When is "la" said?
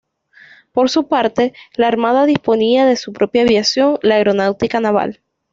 1.75-1.87, 4.01-4.15